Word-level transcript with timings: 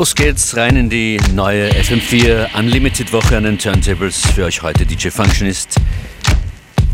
Los 0.00 0.14
geht's 0.14 0.56
rein 0.56 0.76
in 0.76 0.88
die 0.88 1.20
neue 1.34 1.70
FM4 1.72 2.58
Unlimited 2.58 3.12
Woche 3.12 3.36
an 3.36 3.44
den 3.44 3.58
Turntables. 3.58 4.22
Für 4.34 4.46
euch 4.46 4.62
heute 4.62 4.86
DJ 4.86 5.10
Functionist. 5.10 5.74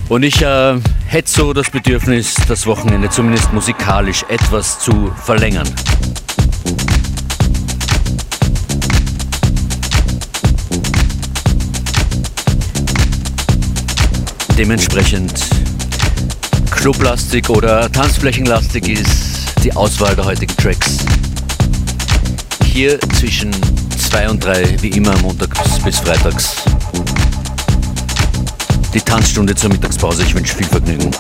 Und 0.09 0.25
ich 0.25 0.43
äh, 0.43 0.75
hätte 1.07 1.31
so 1.31 1.53
das 1.53 1.71
Bedürfnis, 1.71 2.35
das 2.49 2.67
Wochenende 2.67 3.09
zumindest 3.09 3.53
musikalisch 3.53 4.25
etwas 4.29 4.81
zu 4.81 5.13
verlängern. 5.23 5.69
Dementsprechend 14.59 15.33
clublastig 16.73 17.49
oder 17.51 17.89
tanzflächenlastig 17.93 18.89
ist 18.89 19.63
die 19.63 19.73
Auswahl 19.77 20.17
der 20.17 20.25
heutigen 20.25 20.57
Tracks 20.57 21.07
hier 22.77 23.01
zwischen 23.19 23.51
2 24.11 24.29
und 24.29 24.45
3, 24.45 24.83
wie 24.83 24.89
immer 24.89 25.17
montags 25.23 25.79
bis 25.83 25.99
freitags. 25.99 26.57
Die 28.93 29.01
Tanzstunde 29.01 29.55
zur 29.55 29.71
Mittagspause. 29.71 30.23
Ich 30.25 30.35
wünsche 30.35 30.55
viel 30.55 30.67
Vergnügen. 30.67 31.11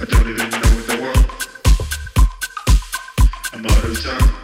I 0.00 0.04
don't 0.06 0.28
even 0.28 0.50
know 0.50 0.58
what 0.58 0.86
the 0.88 0.96
world. 1.00 1.26
I'm 3.52 3.64
out 3.64 3.84
of 3.84 4.02
time. 4.02 4.43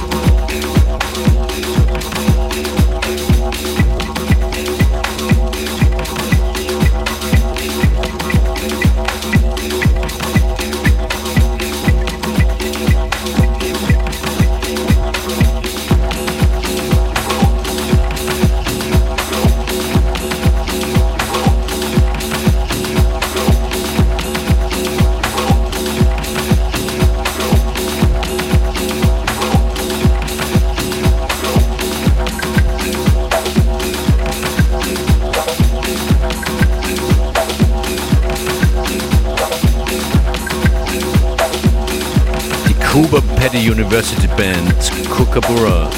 University 43.91 44.27
Band 44.37 45.09
Kookaburra. 45.09 45.89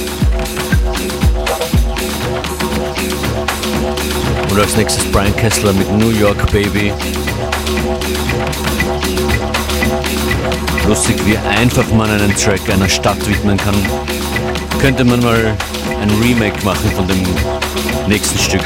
Und 4.50 4.60
als 4.60 4.76
nächstes 4.76 5.04
Brian 5.12 5.36
Kessler 5.36 5.74
mit 5.74 5.92
New 5.92 6.10
York 6.10 6.52
Baby. 6.52 6.92
Lustig, 10.88 11.18
wie 11.28 11.38
einfach 11.38 11.88
man 11.92 12.10
einen 12.10 12.36
Track 12.36 12.68
einer 12.72 12.90
Stadt 12.90 13.30
widmen 13.30 13.58
kann. 13.58 13.76
Könnte 14.82 15.04
man 15.04 15.22
mal 15.22 15.56
ein 16.02 16.10
Remake 16.20 16.66
machen 16.66 16.90
von 16.96 17.08
dem 17.08 17.24
nächsten 18.08 18.40
Stück. 18.40 18.66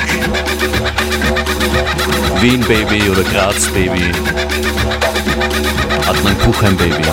Wien 2.40 2.62
Baby 2.62 3.10
oder 3.10 3.24
Graz 3.24 3.68
Baby. 3.74 4.10
Hat 6.08 6.24
man 6.24 6.40
Kuchen 6.40 6.78
Baby. 6.78 7.04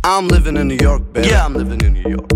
I'm 0.02 0.26
living 0.26 0.56
in 0.56 0.66
New 0.66 0.74
York, 0.74 1.12
baby. 1.12 1.28
Yeah, 1.28 1.44
I'm 1.44 1.54
living 1.54 1.80
in 1.82 1.92
New 1.92 2.10
York. 2.10 2.32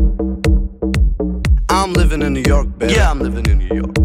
I'm 1.70 1.92
living 1.92 2.22
in 2.22 2.32
New 2.34 2.42
York, 2.46 2.78
baby. 2.78 2.92
Yeah, 2.92 3.10
I'm 3.10 3.18
living 3.18 3.46
in 3.46 3.58
New 3.58 3.74
York. 3.74 3.96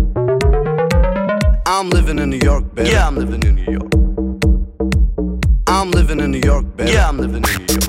I'm 1.68 1.92
living 1.92 2.18
in 2.18 2.32
New 2.32 2.40
York, 2.40 2.74
baby. 2.74 2.90
Yeah, 2.90 3.06
I'm 3.06 3.16
living 3.16 3.44
in 3.44 3.54
New 3.54 3.72
York. 3.72 3.94
I'm 5.68 5.92
living 5.92 6.20
in 6.20 6.32
New 6.32 6.40
York, 6.40 6.66
baby. 6.76 6.94
Yeah, 6.94 7.10
I'm 7.10 7.20
living 7.20 7.44
in 7.44 7.66
New 7.68 7.74
York. 7.76 7.89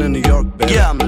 in 0.00 0.12
New 0.12 0.20
York, 0.20 0.46
baby. 0.56 0.74
Yeah, 0.74 0.90
I'm 0.90 0.98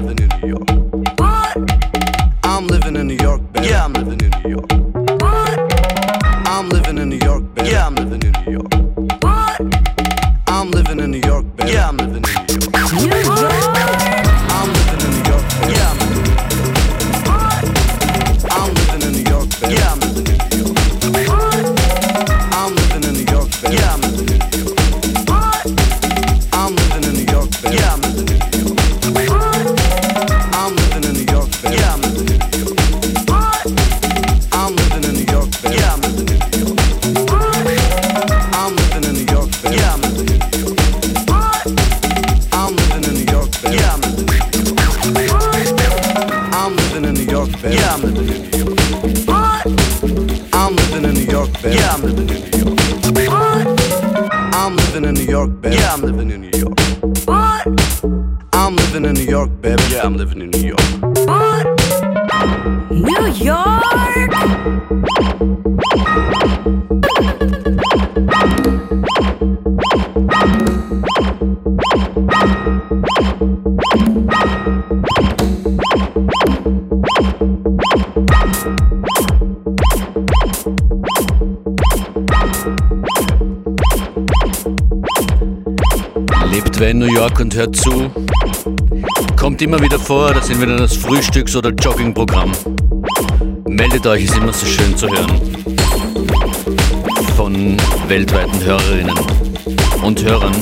und 87.43 87.55
hört 87.55 87.75
zu. 87.75 88.09
Kommt 89.35 89.61
immer 89.61 89.81
wieder 89.81 89.99
vor, 89.99 90.33
das 90.33 90.47
sind 90.47 90.61
wieder 90.61 90.77
das 90.77 90.95
Frühstücks- 90.95 91.57
oder 91.57 91.71
Joggingprogramm. 91.71 92.53
Meldet 93.67 94.07
euch, 94.07 94.23
ist 94.23 94.37
immer 94.37 94.53
so 94.53 94.65
schön 94.65 94.95
zu 94.95 95.09
hören. 95.09 95.41
Von 97.35 97.75
weltweiten 98.07 98.63
Hörerinnen 98.63 99.19
und 100.03 100.23
Hörern. 100.23 100.55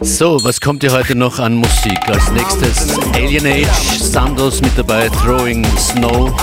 So, 0.00 0.42
was 0.42 0.58
kommt 0.58 0.82
ihr 0.82 0.92
heute 0.92 1.14
noch 1.14 1.38
an 1.38 1.54
Musik? 1.54 1.98
Als 2.06 2.30
nächstes 2.32 2.98
Alien 3.14 3.46
Age, 3.46 4.00
Sandos 4.00 4.62
mit 4.62 4.72
dabei, 4.78 5.10
Throwing 5.10 5.66
Snow. 5.76 6.34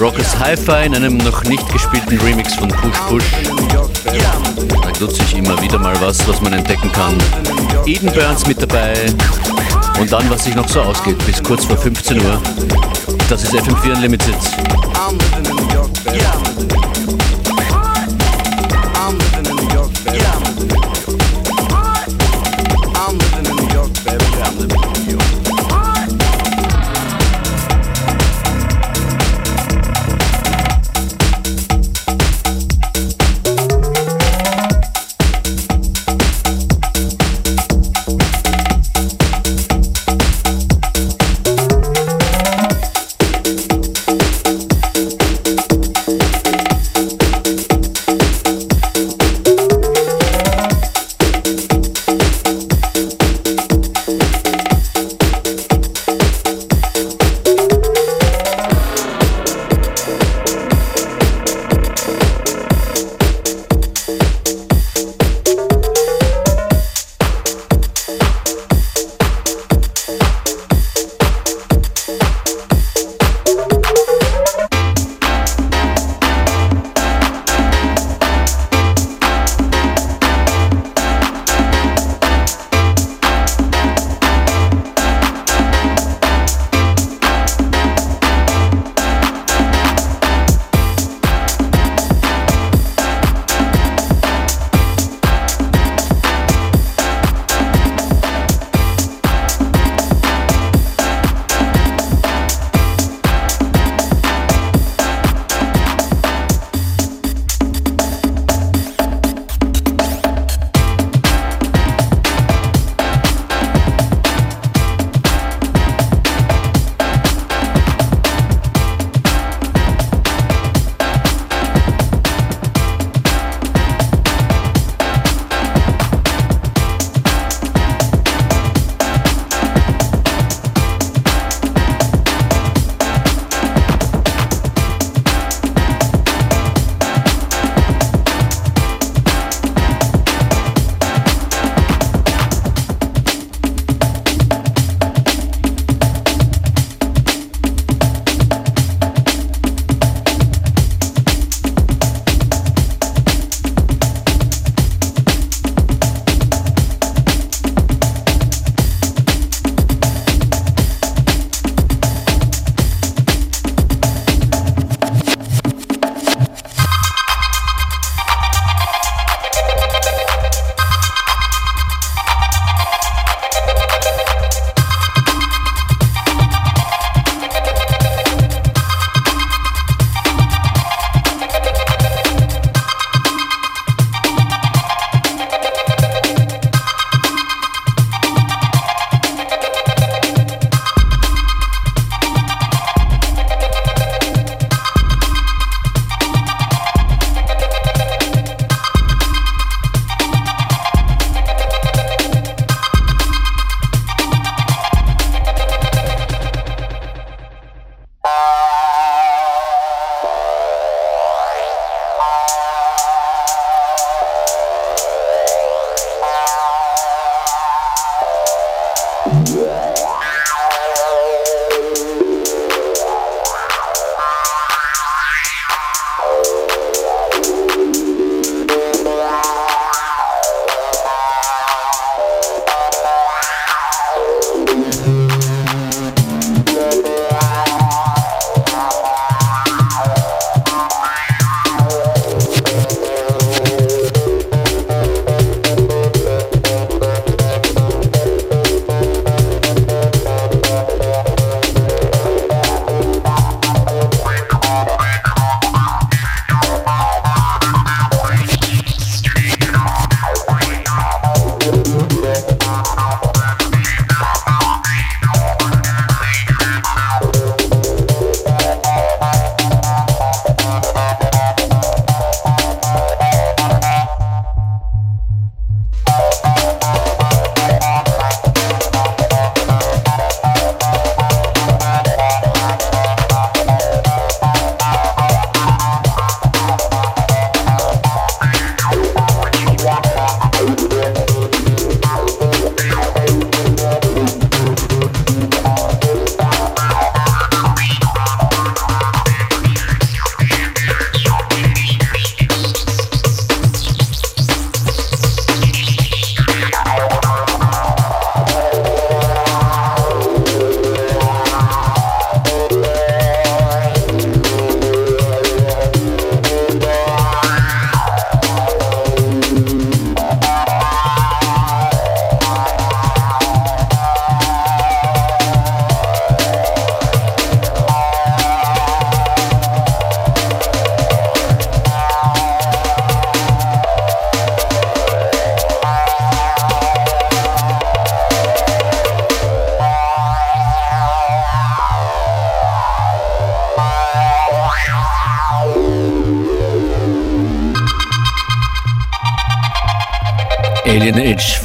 Rockers 0.00 0.36
Hi-Fi 0.38 0.86
in 0.86 0.94
einem 0.94 1.16
noch 1.18 1.44
nicht 1.44 1.66
gespielten 1.72 2.18
Remix 2.20 2.54
von 2.54 2.68
Push 2.68 2.98
Push. 3.08 3.24
Da 4.04 5.00
nutze 5.00 5.22
ich 5.22 5.36
immer 5.36 5.60
wieder 5.62 5.78
mal 5.78 5.94
was, 6.00 6.26
was 6.26 6.40
man 6.40 6.52
entdecken 6.52 6.90
kann. 6.90 7.16
Eden 7.86 8.10
Burns 8.12 8.46
mit 8.46 8.60
dabei. 8.60 8.94
Und 10.00 10.10
dann, 10.10 10.28
was 10.30 10.44
sich 10.44 10.54
noch 10.54 10.68
so 10.68 10.80
ausgeht, 10.82 11.24
bis 11.26 11.42
kurz 11.42 11.64
vor 11.64 11.76
15 11.76 12.20
Uhr. 12.24 12.40
Das 13.28 13.44
ist 13.44 13.54
FM4 13.54 13.94
Unlimited. 13.94 14.34
I'm 14.94 15.16
living 15.18 15.44
in 15.46 15.56
New 15.56 15.74
York, 15.74 16.53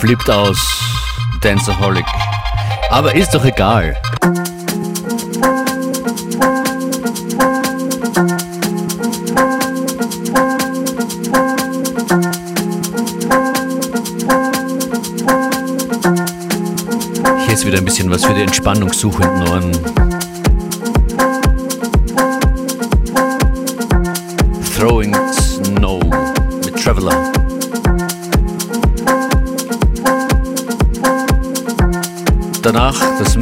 flippt 0.10 0.30
aus. 0.32 0.58
Dancerholic. 1.42 2.06
Aber 2.90 3.14
ist 3.14 3.32
doch 3.36 3.46
egal. 3.46 3.96
Hier 17.46 17.54
ist 17.54 17.68
wieder 17.68 17.78
ein 17.78 17.86
bisschen 17.86 18.10
was 18.10 18.26
für 18.26 18.34
die 18.34 18.42
entspannungssuchenden 18.42 19.48
Ohren. 19.48 19.99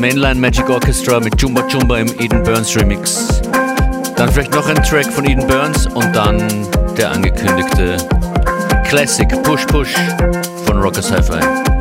Mainline 0.08 0.40
Magic 0.40 0.70
Orchestra 0.70 1.20
mit 1.20 1.42
Jumba 1.42 1.68
Jumba 1.68 1.98
im 1.98 2.08
Eden 2.22 2.42
Burns 2.42 2.74
Remix. 2.78 3.42
Dann 4.16 4.32
vielleicht 4.32 4.54
noch 4.54 4.66
ein 4.70 4.82
Track 4.82 5.12
von 5.12 5.26
Eden 5.26 5.46
Burns 5.46 5.86
und 5.86 6.16
dann 6.16 6.48
der 6.96 7.12
angekündigte 7.12 7.98
Classic 8.86 9.28
Push 9.44 9.66
Push 9.66 9.96
von 10.66 10.82
Rocker 10.82 11.02
Sci-Fi. 11.02 11.77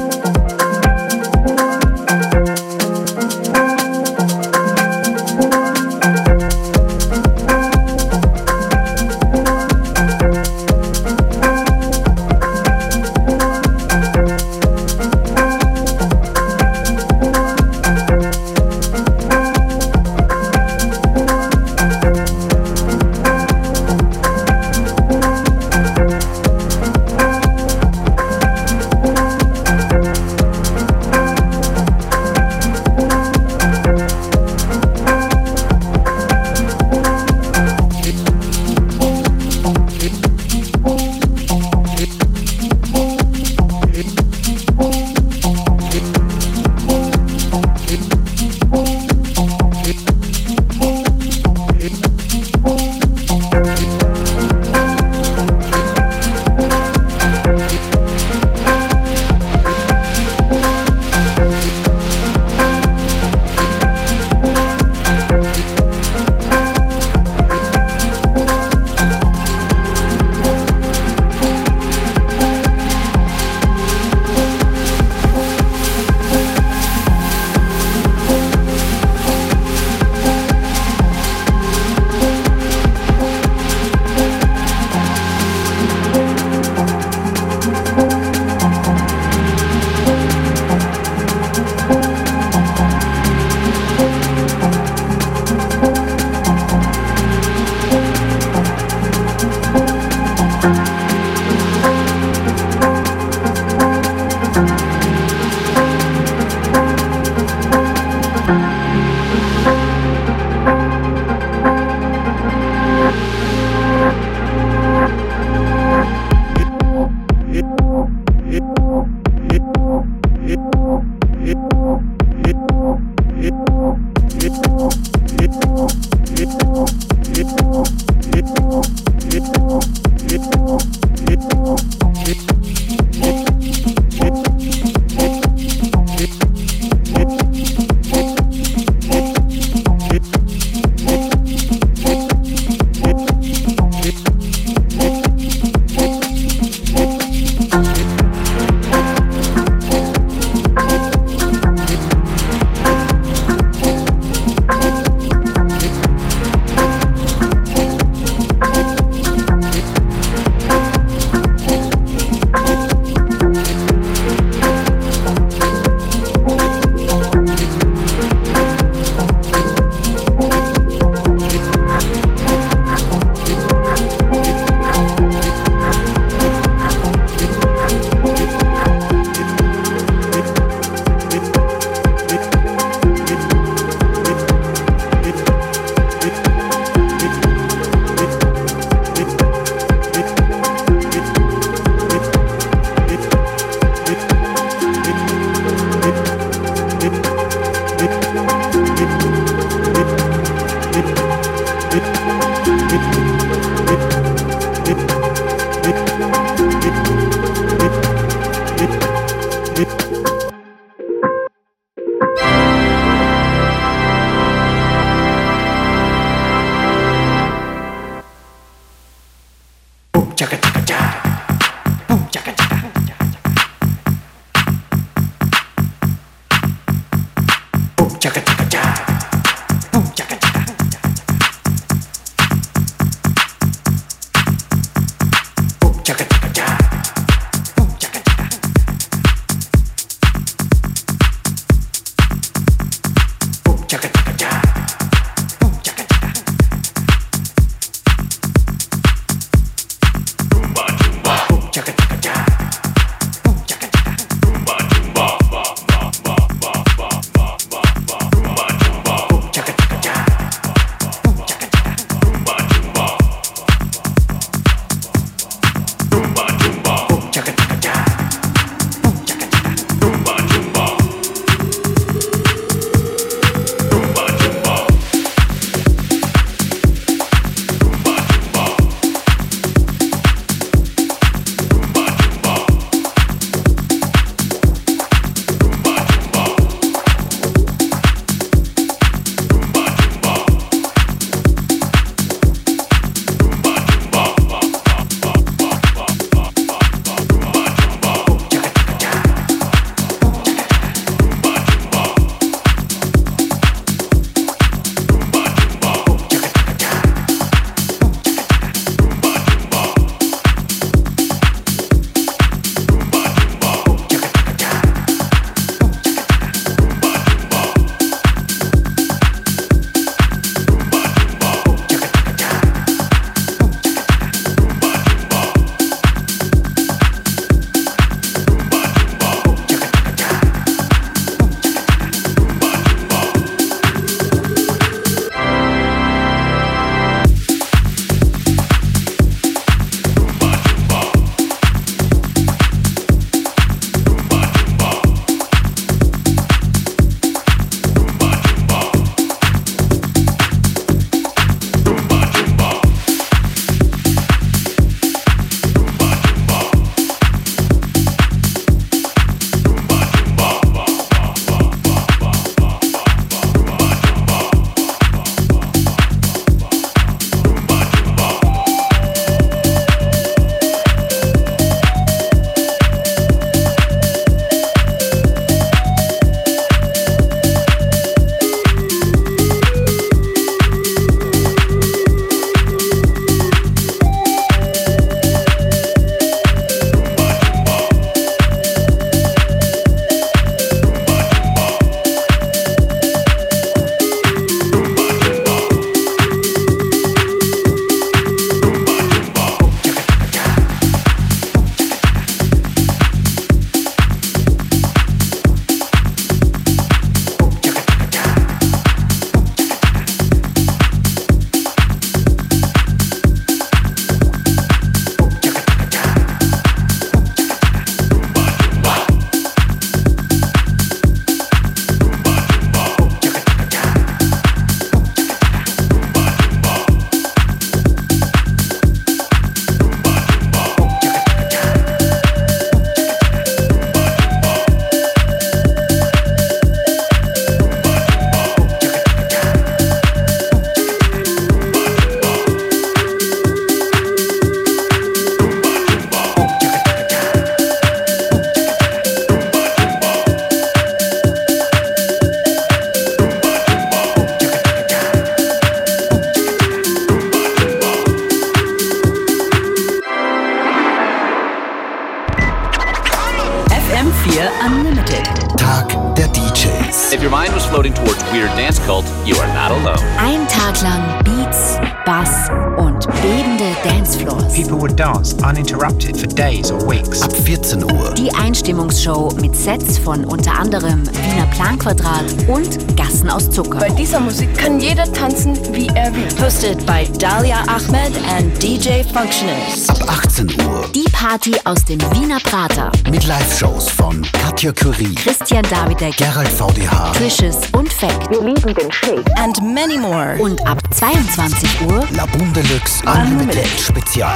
Planquadrat 481.86 482.48
und 482.48 482.96
Gassen 482.96 483.30
aus 483.30 483.48
Zucker. 483.48 483.78
Bei 483.78 483.90
dieser 483.90 484.18
Musik 484.18 484.52
kann 484.58 484.80
jeder 484.80 485.10
tanzen, 485.12 485.56
wie 485.72 485.86
er 485.94 486.12
will. 486.12 486.26
Hosted 486.42 486.84
by 486.84 487.06
Dalia 487.18 487.62
Ahmed 487.68 488.12
and 488.28 488.60
DJ 488.60 489.04
Functionist. 489.12 489.90
Ab 489.90 490.24
18 490.24 490.50
Uhr. 490.66 490.90
Die 490.92 491.04
Party 491.12 491.54
aus 491.64 491.84
dem 491.84 492.00
Wiener 492.12 492.40
Prater. 492.40 492.90
Mit 493.08 493.24
Live-Shows 493.26 493.88
von 493.90 494.26
Katja 494.32 494.72
Curie, 494.72 495.14
Christian 495.14 495.62
Davidek, 495.70 496.16
Gerald 496.16 496.48
VDH, 496.48 497.12
Trishes 497.12 497.56
und 497.72 497.92
Fact. 497.92 498.30
Wir 498.30 498.42
lieben 498.42 498.74
den 498.74 498.90
Shake. 498.90 499.24
And 499.36 499.56
many 499.62 499.96
more. 499.96 500.36
Und 500.40 500.66
ab 500.66 500.82
22 500.92 501.82
Uhr 501.82 502.04
La 502.16 502.26
Boom 502.26 502.52
Deluxe 502.52 503.00
Unlimited 503.06 503.68
Spezial. 503.78 504.32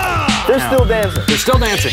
They're 0.46 0.60
still 0.72 0.86
dancing. 0.86 1.22
They're 1.26 1.36
still 1.36 1.58
dancing. 1.58 1.92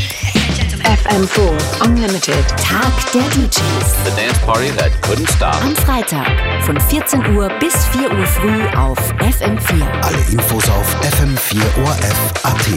FM4 0.88 1.86
Unlimited. 1.86 2.46
Tag 2.58 2.92
der 3.14 3.28
DJs. 3.32 3.60
The 4.06 4.12
dance 4.16 4.40
party 4.46 4.70
that 4.78 4.92
couldn't 5.02 5.30
stop. 5.30 5.62
Am 5.62 5.76
Freitag 5.76 6.28
von 6.64 6.80
14 6.80 7.36
Uhr 7.36 7.50
bis 7.60 7.86
4 7.88 8.10
Uhr 8.10 8.26
früh 8.26 8.66
auf 8.78 8.98
FM4. 9.20 9.84
Alle 10.02 10.18
Infos 10.32 10.70
auf 10.70 10.96
fm4orf.at. 11.02 12.68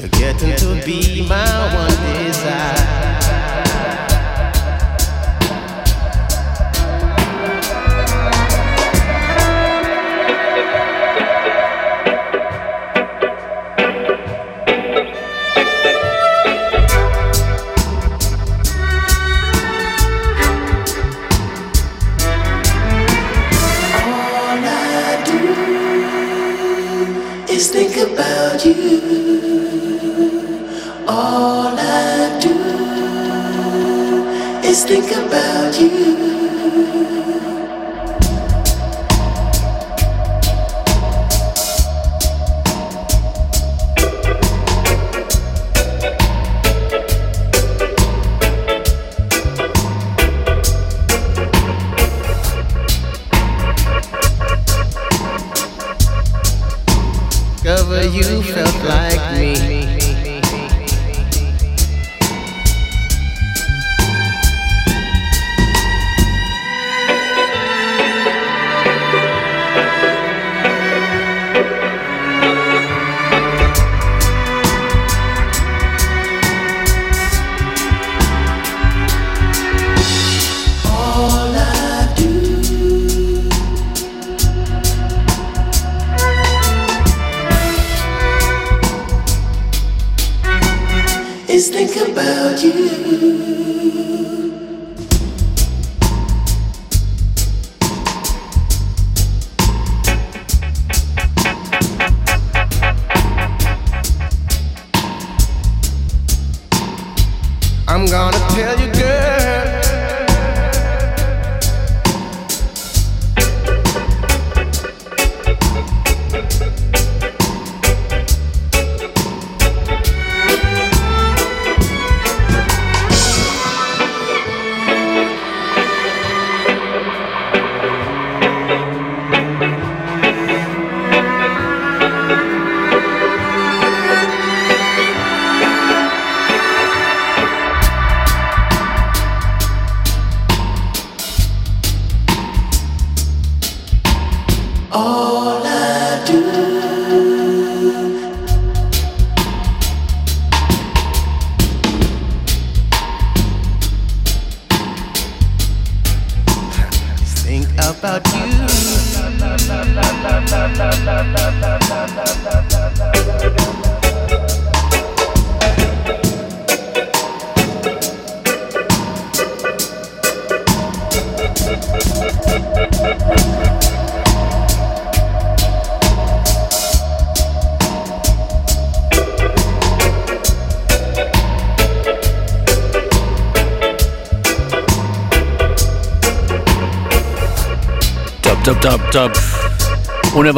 You're 0.00 0.08
getting 0.08 0.56
to 0.56 0.82
be 0.86 1.28
my 1.28 1.74
one 1.74 2.24
desire. 2.24 2.99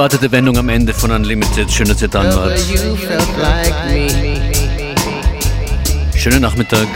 Unerwartete 0.03 0.33
Wendung 0.33 0.59
am 0.59 0.69
Ende 0.69 0.93
von 0.93 1.13
Unlimited. 1.13 1.71
Schön, 1.71 1.87
dass 1.87 2.03
ihr 2.03 2.09
da 2.09 2.25
wart. 2.35 2.59
Schönen 6.17 6.43
Nachmittag. 6.43 6.89